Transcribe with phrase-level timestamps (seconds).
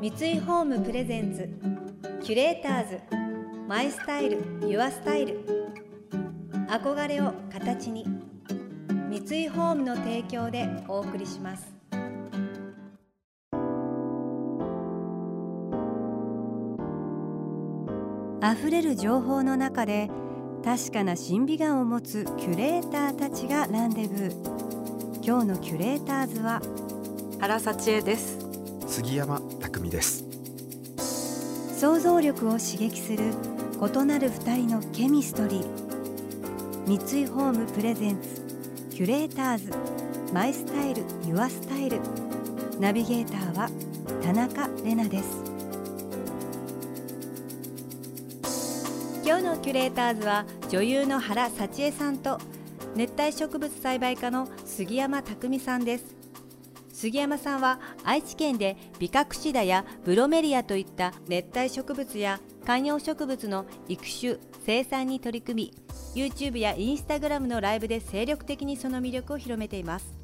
[0.00, 1.46] 三井ホームプレゼンツ
[2.24, 3.00] キュレーターズ
[3.68, 5.44] マイスタイルユアスタイル。
[6.70, 8.06] 憧れを形に
[9.10, 11.70] 三井ホームの提供でお送りします。
[18.42, 20.08] 溢れる情報の中で
[20.64, 25.22] 確かな審美眼を持つキュレーターたちがランデブー。
[25.22, 26.62] 今日のキュレーターズは
[27.38, 28.38] 原幸恵です。
[28.86, 29.59] 杉山。
[29.70, 30.24] 匠です。
[31.78, 33.32] 想像力を刺激する
[33.80, 35.90] 異なる二人のケミストリー。
[36.86, 38.42] 三井ホームプレゼンツ
[38.90, 39.72] キュレーターズ。
[40.32, 42.00] マイスタイルユアスタイル。
[42.78, 43.70] ナビゲーターは
[44.22, 45.44] 田中れなです。
[49.24, 52.38] 今日のキュレーターズは女優の原幸恵さんと
[52.96, 56.19] 熱帯植物栽培家の杉山匠さんです。
[57.00, 65.72] 杉山さんは愛知県でビカクシダやブロメリアといった熱帯植物や観葉植物の育種生産に取り組
[66.14, 70.14] み YouTube や Instagram のライブで精力的にその魅力を広めています。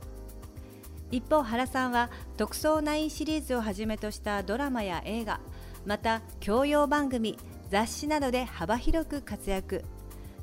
[1.10, 5.40] 一方原さんは「特捜9」シリーズをはじめとしたドラマや映画
[5.86, 7.38] また教養番組
[7.70, 9.82] 雑誌などで幅広く活躍。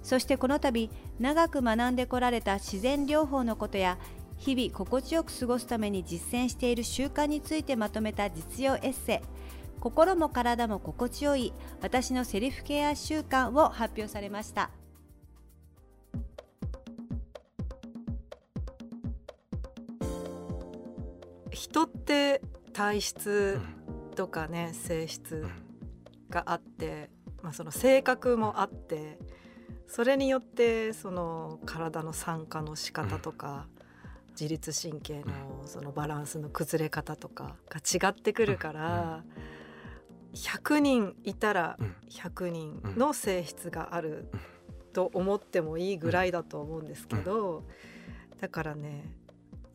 [0.01, 0.89] そしてこの度
[1.19, 3.97] 長く学んでこられた自然療法のことや
[4.37, 9.43] 日々心地よく過ごすために実践している習慣についてまとめた実用エッセイ。
[9.79, 14.69] 心も体も心地よい私のセルフケア習慣を発表されました。
[21.51, 23.59] 人って体質
[24.15, 25.45] とかね、性質
[26.29, 27.09] があって、
[27.41, 29.19] まあ、その性格もあって
[29.87, 33.67] それによってその体の酸化の仕方とか、
[34.33, 39.23] 自律神経のそのバランスの崩れ方とかが違ってくるから、
[40.33, 41.77] 100人いたら
[42.09, 44.27] 100人の性質がある
[44.91, 47.63] と思ってもいいぐらいだと思うんですけど、
[48.41, 49.11] だからね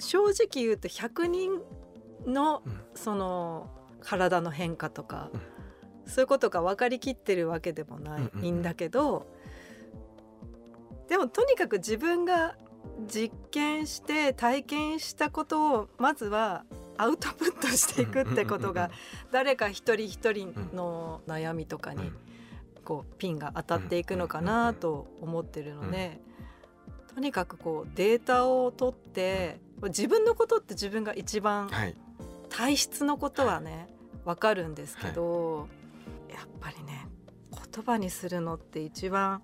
[0.00, 1.62] 正直言うと100人
[2.26, 2.62] の
[2.94, 3.70] その
[4.00, 5.30] 体の変化とか、
[6.06, 9.26] そういうことが分かりきってるわけでもないんだけど、
[11.08, 12.56] でもとにかく自分が
[13.08, 16.64] 実験して体験したことをまずは
[16.96, 18.91] アウトプットしていくってことが
[19.32, 22.12] 誰か一人一人の悩みとかに
[22.84, 26.20] こうピンが当たっていくのかなと思ってるので
[27.14, 31.94] とにかくこうデータを取って自分のことって自分が一番はい。
[32.50, 33.88] 体質のことはね
[34.25, 35.69] 分かるんですけど、
[36.30, 37.06] やっぱりね
[37.52, 39.42] 言葉にするのって一番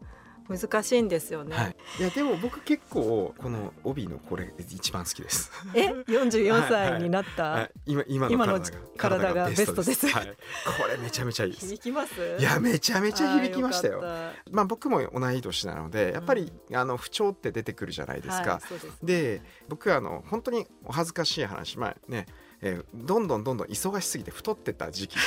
[0.48, 1.56] 難しいんですよね。
[1.56, 5.50] はい、いやでも僕結構この帯のこれ一番好きです。
[5.74, 8.64] え？44歳になった、はい、今今今のの
[8.96, 10.06] 体がベストです。
[10.08, 11.52] はい、これめちゃめちゃいい。
[11.52, 12.12] 響きます？
[12.38, 14.02] いやめちゃめちゃ響きましたよ。
[14.50, 18.52] まあ僕も同い年なのでやっぱり、あの不調って出てくるじゃないですか。
[18.52, 21.78] はいそうですで僕はあの本当にお恥ずかしい話。
[21.78, 22.26] まあね、
[22.66, 25.20] えーどんどんどんどん忙しすぎて太ってた時期が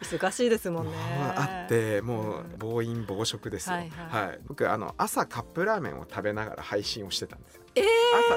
[0.00, 0.92] 忙しいですもんね
[1.36, 3.76] あってもううん暴飲暴食ですよ。
[3.76, 7.62] はいはい僕あの朝カップラーメンを食べながら配信をしてたんですよ。
[7.74, 7.84] えー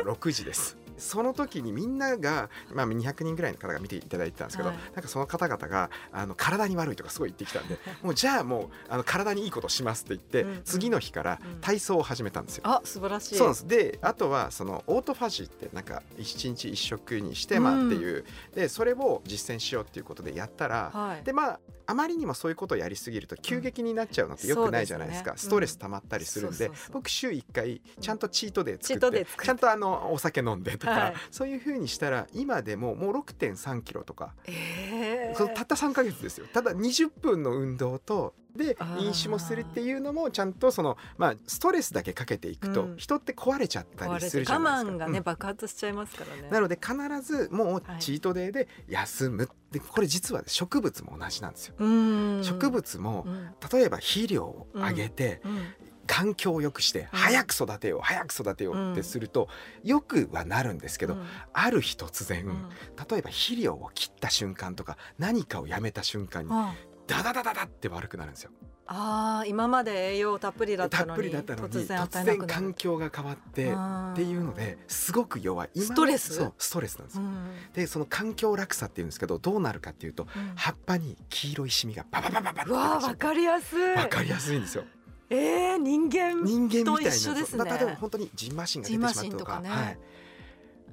[0.03, 0.77] 朝6時です。
[0.97, 4.77] その時にみんなが、まあ、200人ぐらいの方が見ていただいてたんですけど、はい。
[4.93, 10.49] なんかその方々があの体に悪いとかすごい言ってきたんでもうじゃあもうあの体にいいことしますって言って、うん。
[10.49, 11.61] うん次の日からうん。
[11.61, 12.63] 体操を始めたんですよ。
[12.65, 13.35] あ素晴らしい。
[13.35, 13.67] そうなんです。
[13.67, 21.23] であとはそのオートファジーってなんか一日一食にしてまあうんっていう、でそれを実践しようっていうことでやったら、はい。
[21.23, 29.25] でまああまりにもそういうことをやりすぎると急激になっちゃうのってよくないじゃないですか、そうですねストレス溜まったりするんで、僕週1回ちゃんとチートデーチー作って。
[29.43, 31.13] ちゃんとあのお酒飲んでとか、はい。
[31.31, 35.53] そういう風にしたら今でももう6 3キロとか、えー。
[35.53, 36.47] たった3ヶ月ですよ。
[36.53, 42.97] ただ20分の運動とで飲酒もするっていうのもちゃんとその、まあ、ストレスだけかけていくと、うん。
[42.97, 44.91] 人って壊れちゃったりするじゃないですか。
[44.91, 45.23] 慢がね、うん。
[45.23, 46.49] 爆発しちゃいますからね。
[46.49, 51.75] なので必ずもうはいチートデーで休むでこれ実は植物も同じなんですよ。
[51.77, 52.43] うん。
[52.43, 53.55] 植物もうん。
[53.71, 55.59] 例えば肥料をあげて、うん。
[56.07, 57.07] 環境を良くしてうん。
[57.11, 59.49] 早く育てよう、早く育てようってすると、
[59.83, 61.25] よくはなるんですけど、うん。
[61.51, 62.69] ある日突然、うん。
[63.09, 66.73] 例えば肥料を切った瞬間とか何かをやめた瞬間にあ
[67.07, 68.51] ダダダダダって悪くなるんですよ。
[68.89, 75.69] あー今まで栄養たっぷりだったたっぷのにりだったのに突然与突然環境が変わってっていうのですごく弱い。
[75.73, 76.35] 今ストレス？
[76.35, 77.23] そうストレスなんですよ。
[77.23, 77.47] うん。
[77.73, 80.53] でその環境落差っていうんですけどどうなるかっていうとうん。
[80.55, 83.81] 葉っぱに黄色いシミがバババババってうわー出てきちゃってわかりやすい。
[83.93, 84.83] わかりやすいんですよ。
[85.29, 87.65] えー、人間人間みたいなと一緒ですね。
[87.65, 89.69] まあ例えば本当にジンマシンが出てしまったとかとかね。
[89.69, 89.99] はい、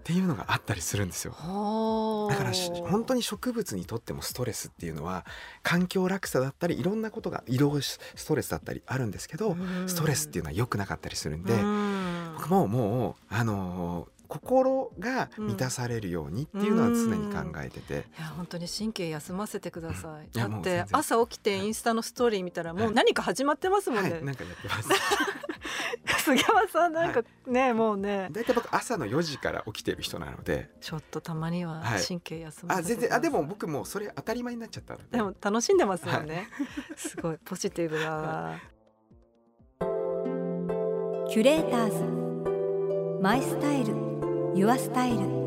[0.05, 1.33] っていうのがあったりするんですよ。
[1.33, 2.53] だから
[2.87, 5.25] 本当に植物にとってもストレスっていうのは
[5.63, 9.57] 環境落差だったりいろんなことが移動ストレスだったりあるんですけど
[9.87, 11.55] ストレスっていうのは良くなかったりするんで
[12.37, 24.89] 僕ももうあの心が満たされるようにっていうのは常に考えてて、うん、いや本当に神経休ませてください、うん、だって朝起きてインスタのストーリー見たらもう何か始まってますもんね、はい、なんかやってます
[26.25, 28.29] 杉山さんなんかね、はい、もうね。
[28.33, 30.71] 大体僕朝の4時から起きてる人なので。
[30.81, 33.15] ちょっとたまには神経休ませて、はい、あ全然。
[33.15, 35.23] あでも僕もそれ当たり前になっちゃったで。
[35.23, 36.49] も楽しんでますよね、
[36.97, 37.39] すごい。
[37.45, 38.59] ポジティブだ
[41.29, 43.21] キュレーターズ。
[43.23, 43.95] マイスタイル。
[44.55, 45.45] ユアスタイル。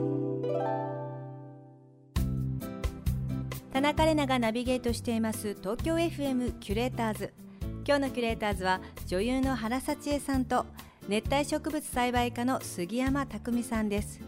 [3.72, 5.56] 田中れながナビゲートしています。
[5.60, 7.34] 東京 FM キュレーターズ
[7.88, 10.66] 今日のキュレーターズは女優の原幸恵さんと
[11.08, 14.20] 熱帯植物栽培家の杉山匠さんです。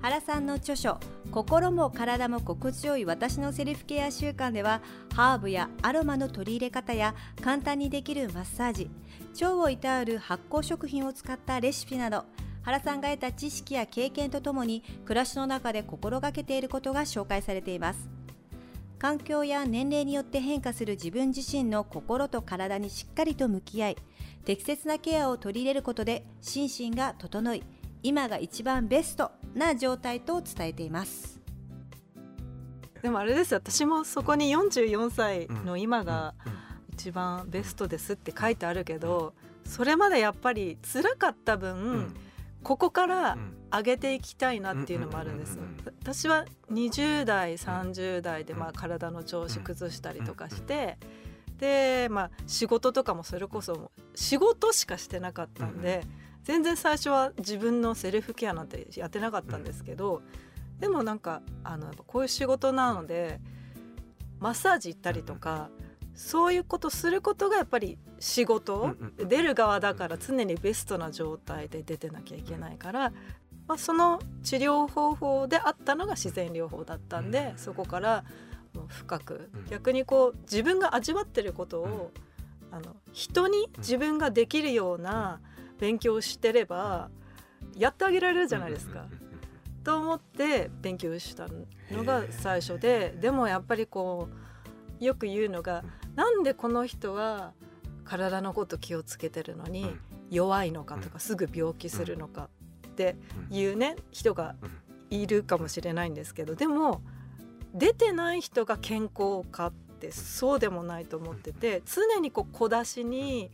[0.00, 0.98] 原さんの著書
[1.30, 4.80] 心も体も心地よい私のセルフケア習慣では
[5.14, 8.90] ハーブやアロマの取り入れ方や簡単にできるマッサージ
[9.42, 12.24] 腸をいたわる発酵食品を使ったレシピなど
[12.62, 18.13] 原さんが得た知識や経験とともに暮らしの中で心がけていることが紹介されています。
[19.04, 23.96] 環境や年齢によって変化する自分自身の心と体にしっかりと向き合い
[24.46, 27.62] 適切なケアを取り入れることで心身が整い
[28.02, 31.38] 今が一番ベストな状態と伝えています。
[33.02, 36.32] でもあれです私もそこに44歳の今が
[36.94, 39.34] 一番ベストですって書いてあるけど
[39.66, 42.14] それまでやっぱり辛かった分、
[42.64, 43.38] ここから
[43.70, 45.58] 上げていきたいなっていうのもあるんです。
[46.02, 50.98] 私は20代30代でまあ体の調子崩したりとかして
[51.58, 56.02] でまあ仕事とかもそれこそ仕事しかしてなかったんで
[56.42, 60.22] 全然最初は自分のセルフケアなんてやってなかったんですけど
[60.78, 63.40] でもなんかあのこういう仕事なので
[64.40, 65.70] マッサージ行ったりとか
[66.14, 73.12] そういうことすることがやっぱり仕事、出る側だから常にベストな状態で出てなきゃいけないから、
[73.66, 78.24] まあ、その治療方法であったのが自然療法だったんで、そこから
[78.88, 82.12] 深く逆にこう自分が味わってることを
[82.70, 85.40] あの人に自分ができるような
[85.78, 87.10] 勉強をしてれば
[87.76, 89.06] やってあげられるじゃないですか。
[89.84, 91.46] と思って勉強した
[91.90, 94.28] のが最初ででもやっぱりこ
[95.00, 95.84] うよく言うのが
[96.14, 97.52] なんでこの人は
[98.04, 99.96] 体のこと気をつけてるのに
[100.30, 102.48] 弱いのかとかすぐ病気するのか
[102.86, 103.16] って
[103.50, 104.54] いうね人が
[105.10, 107.02] いるかもしれないんですけどでも
[107.74, 113.50] 出てない人が健康かってそうでもないと思ってて常にこう小出しに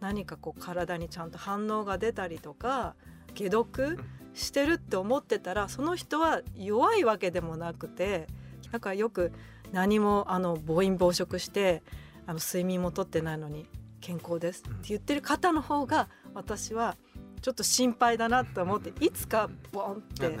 [0.00, 2.94] 何かこう体にちゃんと反応が出たりとか
[3.36, 3.98] 解毒
[4.34, 8.26] してるって思ってたらその人は弱いわけでもなくて
[8.70, 9.32] だからよく
[9.74, 11.82] 何もあの暴飲暴食して
[12.26, 13.66] あの睡眠もとってないのに
[14.00, 16.96] 健康ですって言ってる方の方が私は
[17.42, 20.38] ちょっと心配だなと思っていつかボンって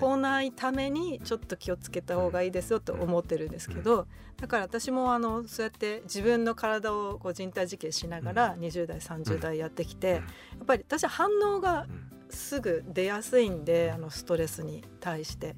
[0.00, 4.06] 来ないためにちょっと気をつけた方がいいですよと思ってるんですけど
[4.40, 10.22] だから私もあのそうやって自分の体をこう人体実験しながら20代30代やってきてや
[10.62, 11.86] っぱり私は反応が
[12.30, 15.56] すぐ出やすいんであのストレスに対して。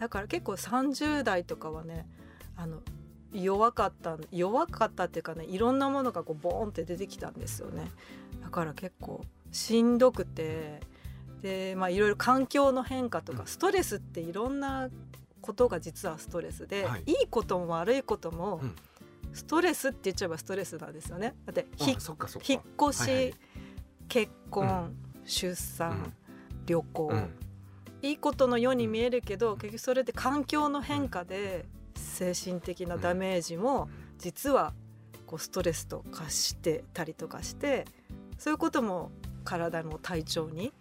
[0.00, 2.06] だから結構30代とかはね
[2.62, 2.82] あの
[3.32, 7.90] 弱かった弱かったっていうかねいろんなものがこうボーンって出てきたんですよね。
[8.42, 10.80] だから結構しんどくて
[11.42, 14.88] でまあいろいろ環境の変化とか、ストレスっていろんな
[15.40, 18.60] ことが実はストレスで、はい、いいことも悪いことも、
[19.32, 21.34] ストレスって言っちゃえばストレスなんですよね。
[21.46, 23.34] だって引っ越し、はいはい、
[24.08, 26.12] 結婚、うん、出産、うん、
[26.66, 27.30] 旅行、うん、
[28.02, 31.64] いいことのように見えるけど結局それで環境の変化で
[32.20, 34.74] 精神的なダメージも実は
[35.26, 37.86] こうストレスと化してたりとかして
[38.36, 39.10] そういうことも
[39.44, 40.72] 体の体調に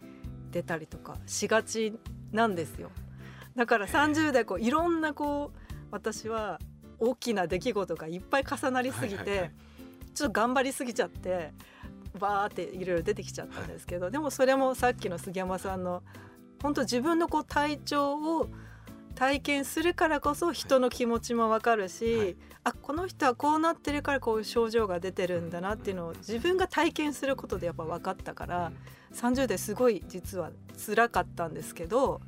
[0.51, 1.98] 出たりとかしがち
[2.34, 2.91] なんですよ。
[3.55, 6.60] だから30代こういろんなこう私は
[7.00, 9.51] 大きな出来事がいっぱい重なりすぎて、
[10.13, 11.53] ちょっと頑張りすぎちゃって
[12.19, 16.03] バーっていろいろ出てきちゃったんですけど、でもそれもさっきの杉山さんの
[16.62, 18.50] 本当自分のこう体調を
[19.19, 28.71] 体験するからこそ人の気持ちも分かるし、はい、あこの人はこうなってるからこういう症状が出てるんだなっていうのを自分が体験することでやっぱ分かったから、
[29.13, 30.51] 30ですごい実は
[30.85, 32.21] 辛かったんですけど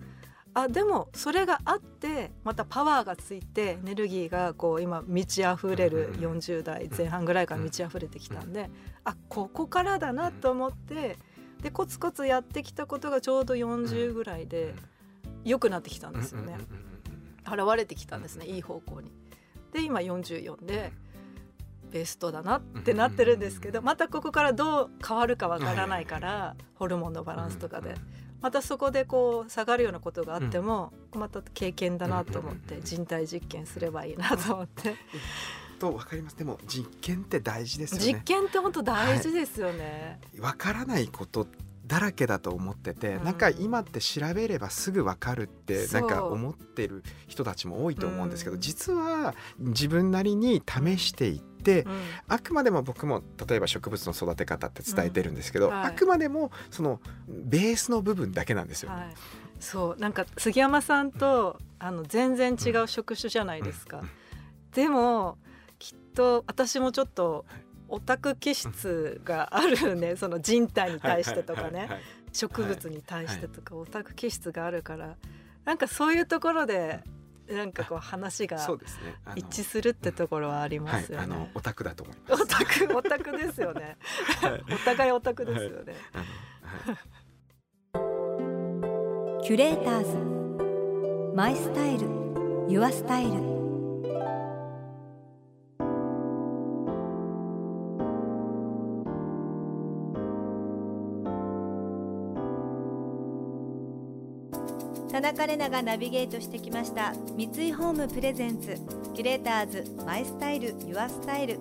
[0.54, 8.70] あでもそれがあってまたパワーがついてエネルギーがこう今満ち溢れる40代前半ぐらいから満ち溢れてきたんで
[9.06, 11.18] あここからだなと思って
[11.62, 14.74] でコツコツやってきたことがちょうど40ぐらいで
[15.44, 16.58] 良くなってきたんですよね。
[17.46, 19.12] 現れてきたんですねいい方向に。
[19.74, 20.92] で今44で
[21.92, 27.96] ベストだなってなってるんですけどまたここからどう変わるかわからないからホルモンのバランスとかで。
[28.42, 34.96] またそこでこう下がるようなことがあっても、また経験だなと思って人体実験すればいいなと思って。
[35.82, 41.48] とわかりますでも実験って大事ですよね実験って本当大事ですよねわ、はい、からないこと
[41.92, 58.92] だらけだと思ってて、うん、なんか今って調べればすぐわかるってなんか思ってる人たちも多いと思うんですけど、うん、実は自分なりに試していって、うん、あくまでも僕も例えば植物の育て方って伝えてるんですけど、はい、あくまでもそのベースの部分だけなんですよ。
[58.92, 59.14] はい。
[59.60, 60.02] そう。
[60.02, 64.02] なんか杉山さんと、あの全然違う職種じゃないですか。
[64.74, 65.38] でも
[65.78, 67.46] きっと私もちょっと
[67.92, 71.90] オタク気質があるねその人体に対してとかね。
[72.34, 75.18] 植物に対してとかオタク気質があるから
[75.66, 77.02] なんかそういうところで
[77.50, 78.58] なんかこう話が
[79.36, 81.28] 一致するってところはありますよね。
[81.28, 82.44] はい、あのオタクだと思います。
[82.44, 83.98] オタクオタクですよね。
[84.74, 85.96] お互いオタクですよね。
[89.44, 91.36] キュレーターズ。
[91.36, 92.08] マイスタイル。
[92.70, 93.61] ユアスタイル
[105.42, 107.16] 田中れながナビゲートしてきました。
[107.36, 108.78] 三井ホームプレゼンツ
[109.16, 111.60] キュレーターズマイスタイルユアスタイル。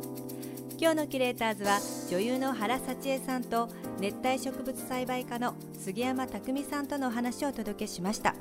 [0.79, 1.79] 今日のキュレーターズは
[2.11, 8.35] 女優の原幸恵さんと熱帯植物栽培家の杉山匠さんとのお話をお届けしました。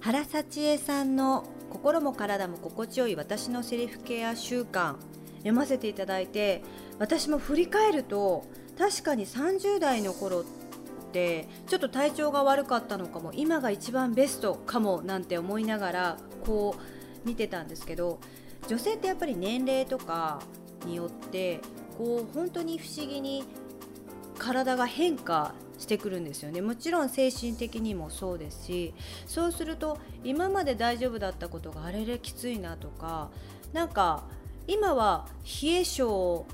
[0.00, 4.96] 原幸恵さんの心も体も心地よい私のセリフケア習慣
[5.38, 6.62] 読ませていただいて
[6.98, 8.44] 私も振り返ると
[8.76, 10.44] 確かに30代の頃
[11.10, 18.20] ってちょっと体調が悪かったのかも今が一番ベストかもなんて思いながらこう見てたんですけど
[18.68, 20.40] 女性ってやっぱり年齢とか
[20.86, 21.60] によって
[21.98, 23.44] こう本当に不思議に
[24.38, 26.60] 体が変化してくるんですよね。
[26.60, 28.94] もちろん精神的にもそうですし
[29.26, 33.30] そうすると今まで大丈夫だったことがあれれきついなとか
[33.72, 34.24] なんか
[34.66, 35.26] 今は
[35.62, 36.46] 冷え性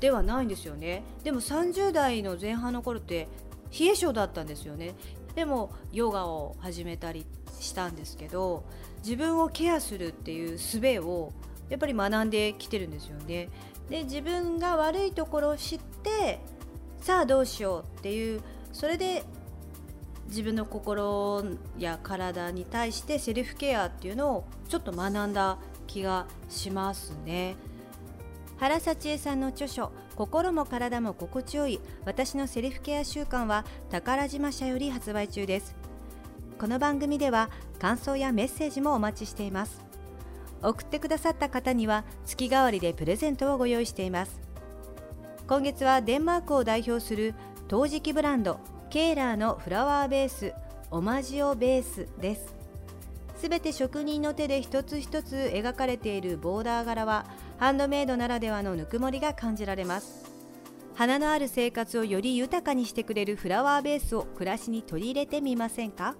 [0.00, 1.02] ではないんですよね。
[1.22, 3.28] でも30代の前半の頃って
[3.70, 4.94] 冷え性だったんですよね
[5.34, 7.26] でもヨガを始めたり
[7.60, 8.64] したんですけど
[9.02, 11.32] 自分をケアするっていう術を
[11.68, 13.48] やっぱり学んできてるんですよね
[13.90, 16.40] で自分が悪いところを知って
[17.00, 18.42] さあどうしようっていう
[18.72, 19.24] それで
[20.28, 21.44] 自分の心
[21.78, 27.54] や体に対してセルフケアっていうのをちょっと学んだ気がしますね。
[28.56, 35.76] 原幸恵さんの著書「心も体も心地よい私のセルフケア習慣」は宝島社より発売中です。
[36.58, 39.84] この番組では感想やメッセージもお待ちしています。
[40.62, 44.40] 送ってくださった方には月替わりでプレゼントをご用意しています。
[45.46, 47.34] 今月はデンマークを代表する
[47.68, 48.58] 陶磁器ブランド
[48.88, 50.54] ケーラーのフラワーベース
[50.90, 52.54] オマジオベースです。
[53.36, 57.26] すべて職人の手で一つ一つ描かれているボーダー柄は
[57.58, 60.26] ハンドメイドならではのぬくもりが感じられます。
[60.94, 66.16] 花のある生活をより豊かにしてくれるフラワーベースを暮らしに取り入れてみませんか？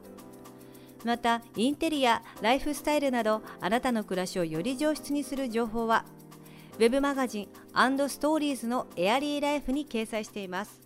[1.05, 6.05] またインテリアライフスタイルなどあなたの暮らしをより上質にする情報は
[6.79, 7.49] web マガジン
[8.09, 10.81] ストーリーズのエアリーライフに掲載しています。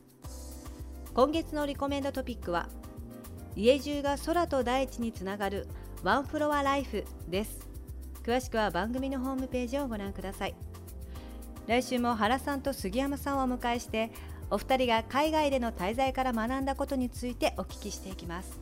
[1.15, 2.69] 今月のリコメンドトピックは
[3.57, 5.67] 家中が空と大地につながる
[6.03, 7.70] ワンフロアライフです。
[8.25, 10.55] 詳しくは番組のホームページをご覧ください。
[11.67, 14.11] 来週も原さんと杉山さんをお迎えして
[14.51, 18.59] お二人が海外での滞在から学んだことについてお聞きしていきます。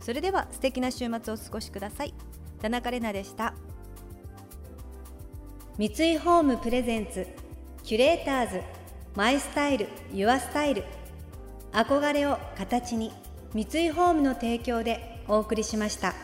[0.00, 2.14] それでは素敵な週末をお過ごしください。
[2.60, 3.54] 田中れなでした。
[5.76, 7.26] 三井ホームプレゼンツ
[7.82, 8.62] キュレーターズ
[9.14, 10.84] マイスタイルユアスタイル。
[11.72, 13.12] 憧れを形に
[13.52, 16.14] 三井ホームの提供でお送りしました。